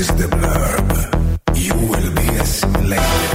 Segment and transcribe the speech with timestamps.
[0.00, 0.90] is the blurb.
[1.54, 3.30] You will be assimilated.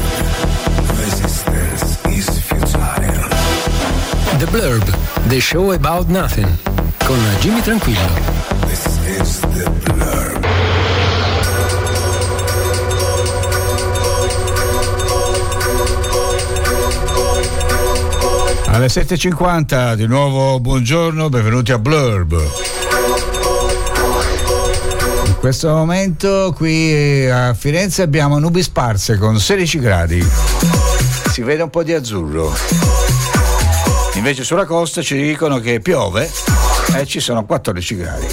[0.98, 3.30] Resistance is futile.
[4.40, 4.86] The Blurb,
[5.30, 6.50] the show about nothing,
[7.06, 8.10] con Jimmy Tranquillo.
[8.66, 10.44] This is the blurb.
[18.72, 22.85] Alle 7.50 di nuovo buongiorno, benvenuti a Blurb.
[25.46, 30.28] Questo momento qui a Firenze abbiamo nubi sparse con 16 gradi.
[31.30, 32.52] Si vede un po' di azzurro.
[34.16, 36.32] Invece sulla costa ci dicono che piove
[36.96, 38.26] e ci sono 14 gradi.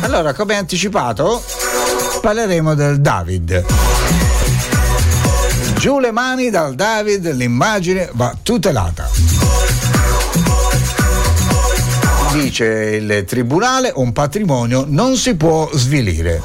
[0.00, 1.44] Allora, come anticipato,
[2.22, 3.62] parleremo del David.
[5.76, 9.10] Giù le mani dal David, l'immagine va tutelata.
[12.32, 16.40] Dice il tribunale, un patrimonio non si può svilire.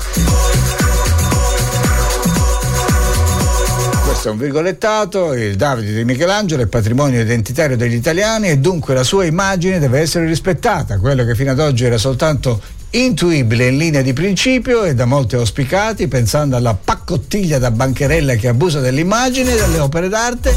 [4.03, 8.94] Questo è un virgolettato, il Davide di Michelangelo è patrimonio identitario degli italiani e dunque
[8.94, 10.97] la sua immagine deve essere rispettata.
[10.99, 15.35] Quello che fino ad oggi era soltanto intuibile in linea di principio e da molti
[15.35, 20.53] auspicati, pensando alla paccottiglia da bancherella che abusa dell'immagine e delle opere d'arte,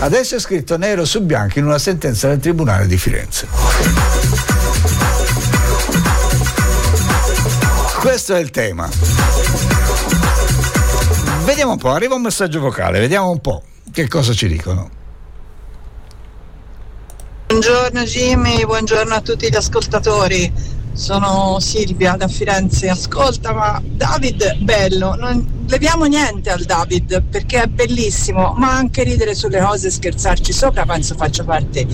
[0.00, 4.21] adesso è scritto nero su bianco in una sentenza del Tribunale di Firenze.
[8.02, 8.90] Questo è il tema.
[11.44, 14.90] Vediamo un po', arriva un messaggio vocale, vediamo un po' che cosa ci dicono.
[17.46, 20.52] Buongiorno Jimmy, buongiorno a tutti gli ascoltatori.
[20.92, 22.88] Sono Silvia da Firenze.
[22.88, 29.36] Ascolta, ma David bello, non leviamo niente al David perché è bellissimo, ma anche ridere
[29.36, 31.86] sulle cose e scherzarci sopra penso faccia parte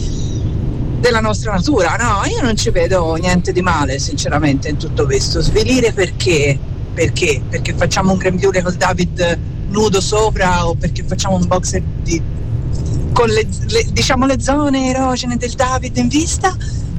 [0.98, 1.96] della nostra natura.
[1.96, 5.40] No, io non ci vedo niente di male, sinceramente, in tutto questo.
[5.40, 6.58] Svilire perché?
[6.94, 7.42] Perché?
[7.48, 12.20] Perché facciamo un grembiule col David nudo sopra o perché facciamo un boxer di,
[13.12, 16.56] con le, le, diciamo le zone erogene del David in vista?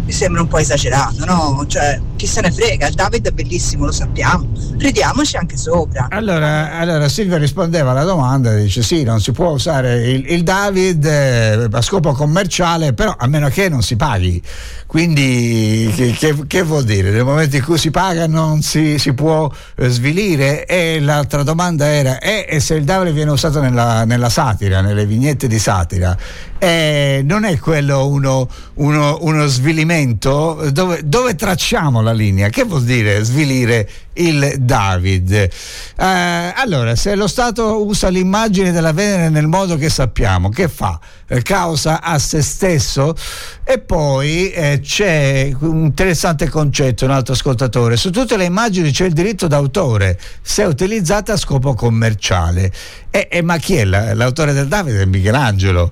[0.10, 1.64] mi sembra un po' esagerato, no?
[1.68, 4.46] Cioè, chi se ne frega, il David è bellissimo, lo sappiamo,
[4.78, 6.08] ridiamoci anche sopra.
[6.10, 11.06] Allora, allora Silvia rispondeva alla domanda, dice sì, non si può usare il, il David
[11.06, 14.44] eh, a scopo commerciale, però a meno che non si paghi.
[14.90, 17.12] Quindi che, che, che, vuol dire?
[17.12, 20.66] Nel momento in cui si paga non si, si può eh, svilire?
[20.66, 25.06] E l'altra domanda era, e, e se il Davide viene usato nella, nella, satira, nelle
[25.06, 26.18] vignette di satira,
[26.58, 30.68] eh, non è quello uno, uno, uno svilimento?
[30.72, 32.50] Dove, dove, tracciamo la linea?
[32.50, 35.32] Che vuol dire svilire il David?
[35.32, 35.50] Eh,
[35.98, 41.00] allora, se lo Stato usa l'immagine della Venere nel modo che sappiamo, che fa?
[41.28, 43.16] Eh, causa a se stesso?
[43.64, 49.06] E poi eh, c'è un interessante concetto, un altro ascoltatore, su tutte le immagini c'è
[49.06, 52.72] il diritto d'autore se utilizzate a scopo commerciale.
[53.12, 55.02] E, e ma chi è la, l'autore del Davide?
[55.02, 55.92] È Michelangelo.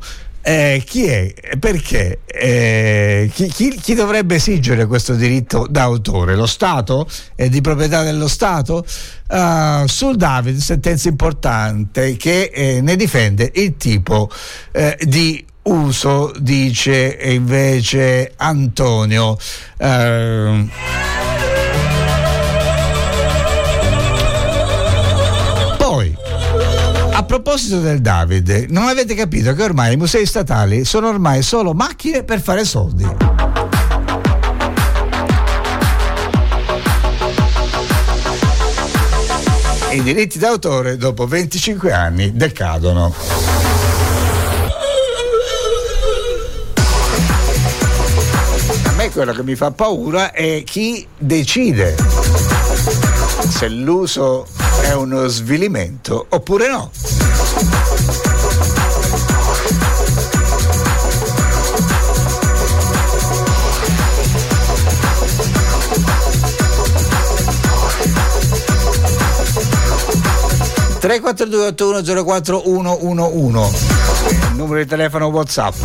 [0.50, 1.34] Eh, chi è?
[1.60, 2.22] Perché?
[2.26, 6.38] Eh, chi, chi, chi, dovrebbe esigere questo diritto d'autore?
[6.38, 7.06] Lo Stato?
[7.36, 8.86] È di proprietà dello Stato?
[9.28, 14.32] Uh, sul David, sentenza importante che eh, ne difende il tipo
[14.72, 19.38] eh, di uso, dice invece Antonio.
[19.80, 20.70] Uh,
[27.28, 32.24] proposito del Davide, non avete capito che ormai i musei statali sono ormai solo macchine
[32.24, 33.06] per fare soldi.
[39.92, 43.14] I diritti d'autore dopo 25 anni decadono.
[48.86, 51.96] A me quello che mi fa paura è chi decide
[53.50, 54.48] se l'uso
[54.82, 56.92] è uno svilimento oppure no.
[71.00, 73.72] Tre quattro due otto uno zero quattro uno uno uno
[74.54, 75.76] numero di telefono whatsapp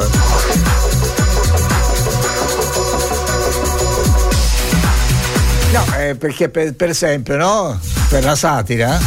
[5.73, 7.81] No, eh, perché per, per esempio, no?
[8.09, 8.99] Per la satira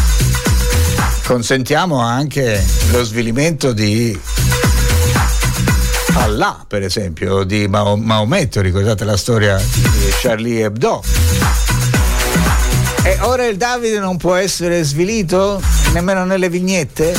[1.26, 4.20] consentiamo anche lo svilimento di
[6.16, 11.04] Allah, per esempio, di Maometto, ricordate la storia di Charlie Hebdo.
[13.04, 15.62] E ora il Davide non può essere svilito
[15.96, 17.16] nemmeno nelle vignette?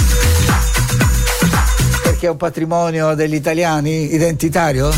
[2.03, 4.93] Perché è un patrimonio degli italiani identitario?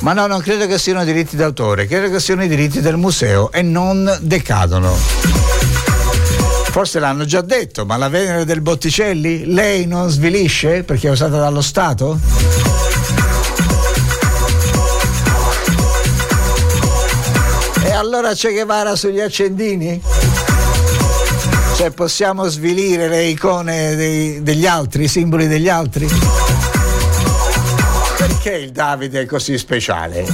[0.00, 3.50] Ma no, non credo che siano diritti d'autore, credo che siano i diritti del museo
[3.50, 4.96] e non decadono.
[6.70, 11.38] Forse l'hanno già detto, ma la Venere del Botticelli lei non svilisce perché è usata
[11.38, 12.75] dallo Stato?
[18.16, 20.00] Allora Che Guevara sugli accendini?
[21.76, 26.08] Cioè possiamo svilire le icone dei, degli altri, i simboli degli altri?
[28.16, 30.26] Perché il Davide è così speciale?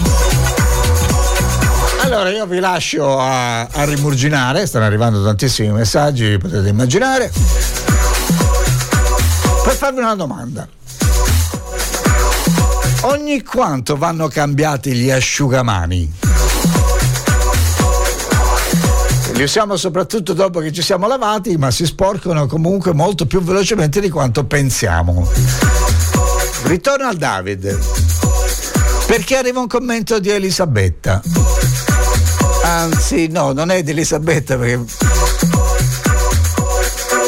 [2.02, 7.32] Allora io vi lascio a, a rimurginare, stanno arrivando tantissimi messaggi, potete immaginare,
[9.64, 10.68] per farvi una domanda.
[13.00, 16.21] Ogni quanto vanno cambiati gli asciugamani?
[19.34, 24.00] Li usiamo soprattutto dopo che ci siamo lavati, ma si sporcano comunque molto più velocemente
[24.00, 25.28] di quanto pensiamo.
[26.64, 27.78] Ritorno al David.
[29.06, 31.22] Perché arriva un commento di Elisabetta.
[32.62, 34.84] Anzi, no, non è di Elisabetta perché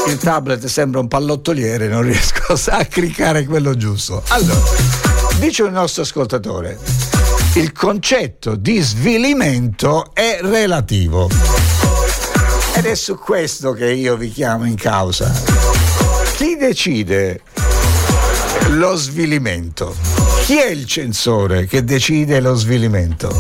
[0.06, 4.23] il tablet sembra un pallottoliere, non riesco a cliccare quello giusto.
[4.29, 4.61] Allora,
[5.39, 6.79] dice il nostro ascoltatore,
[7.55, 11.63] il concetto di svilimento è relativo.
[12.84, 15.32] Ed è su questo che io vi chiamo in causa.
[16.36, 17.40] Chi decide
[18.72, 19.96] lo svilimento?
[20.42, 23.31] Chi è il censore che decide lo svilimento?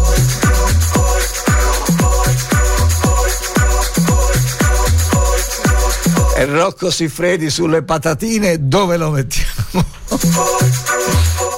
[6.36, 9.84] E Rocco Siffredi sulle patatine dove lo mettiamo?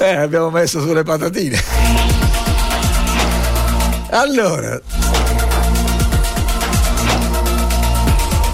[0.01, 1.63] eh, abbiamo messo sulle patatine.
[4.09, 4.77] Allora,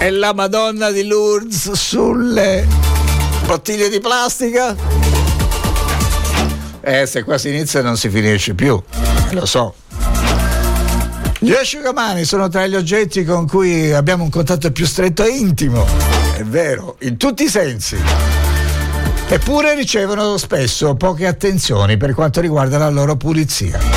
[0.04, 2.66] e la Madonna di Lourdes sulle
[3.46, 4.76] bottiglie di plastica?
[6.82, 8.78] Eh, se qua si inizia non si finisce più,
[9.30, 9.74] lo so.
[11.38, 15.86] Gli asciugamani sono tra gli oggetti con cui abbiamo un contatto più stretto e intimo,
[16.36, 17.96] è vero, in tutti i sensi.
[19.26, 23.93] Eppure ricevono spesso poche attenzioni per quanto riguarda la loro pulizia.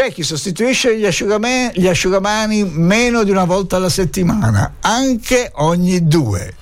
[0.00, 6.08] C'è chi sostituisce gli, asciugame- gli asciugamani meno di una volta alla settimana, anche ogni
[6.08, 6.54] due.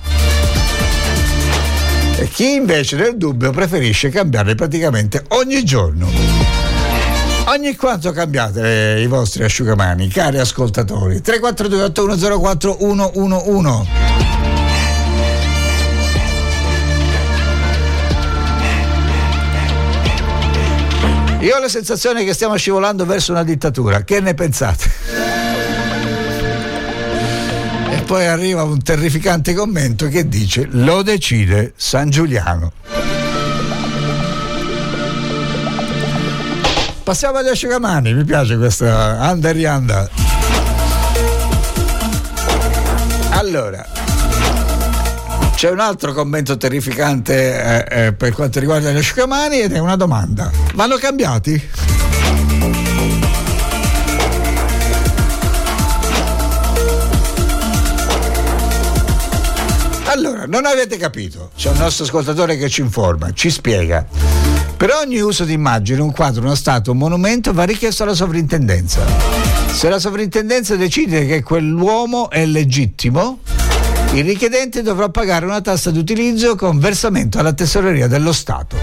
[2.17, 6.11] E chi invece nel dubbio preferisce cambiarli praticamente ogni giorno.
[7.44, 11.20] Ogni quanto cambiate i vostri asciugamani, cari ascoltatori?
[11.20, 14.27] 342 8104 111
[21.40, 24.02] Io ho la sensazione che stiamo scivolando verso una dittatura.
[24.02, 24.90] Che ne pensate?
[27.90, 32.73] E poi arriva un terrificante commento che dice: Lo decide San Giuliano.
[37.05, 40.11] Passiamo agli asciugamani, mi piace questa anda e rianda.
[43.31, 43.87] Allora,
[45.58, 49.96] c'è un altro commento terrificante eh, eh, per quanto riguarda gli asciugamani ed è una
[49.96, 50.52] domanda.
[50.75, 51.60] Vanno cambiati?
[60.05, 64.06] Allora, non avete capito, c'è un nostro ascoltatore che ci informa, ci spiega.
[64.76, 69.00] Per ogni uso di immagine, un quadro, uno stato, un monumento va richiesto alla sovrintendenza.
[69.73, 73.40] Se la sovrintendenza decide che quell'uomo è legittimo,
[74.12, 78.76] il richiedente dovrà pagare una tassa di utilizzo con versamento alla tesoreria dello Stato.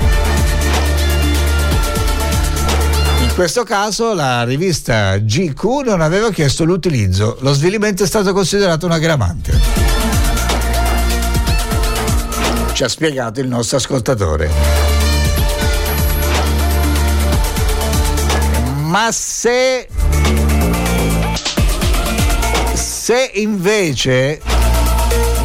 [3.21, 8.85] In questo caso la rivista GQ non aveva chiesto l'utilizzo, lo svilimento è stato considerato
[8.85, 9.59] un aggravante.
[12.71, 14.49] Ci ha spiegato il nostro ascoltatore.
[18.83, 19.87] Ma se
[23.05, 24.41] se invece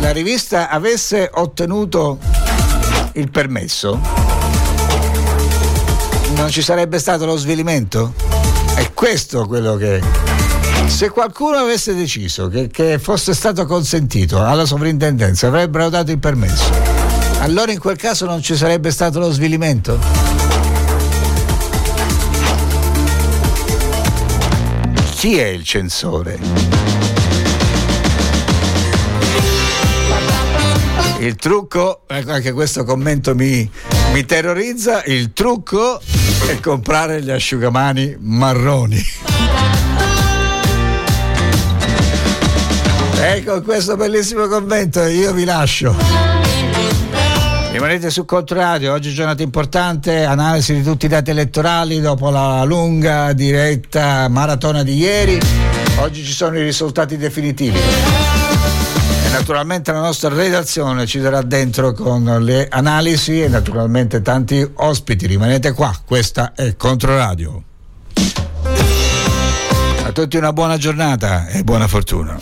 [0.01, 2.19] la rivista avesse ottenuto
[3.13, 4.01] il permesso,
[6.35, 8.15] non ci sarebbe stato lo svilimento?
[8.75, 10.03] È questo quello che...
[10.87, 16.73] Se qualcuno avesse deciso che, che fosse stato consentito alla sovrintendenza, avrebbero dato il permesso,
[17.41, 19.99] allora in quel caso non ci sarebbe stato lo svilimento?
[25.17, 26.70] Chi è il censore?
[31.31, 33.71] Il trucco, ecco anche questo commento mi,
[34.13, 36.01] mi terrorizza, il trucco
[36.49, 39.01] è comprare gli asciugamani marroni.
[43.23, 45.95] E con questo bellissimo commento io vi lascio.
[47.71, 52.65] Rimanete su Controradio, oggi è giornata importante, analisi di tutti i dati elettorali dopo la
[52.65, 55.39] lunga diretta maratona di ieri.
[55.99, 57.79] Oggi ci sono i risultati definitivi.
[59.33, 65.27] Naturalmente la nostra redazione ci darà dentro con le analisi e naturalmente tanti ospiti.
[65.27, 67.63] Rimanete qua, questa è Controradio.
[70.05, 72.39] A tutti una buona giornata e buona fortuna.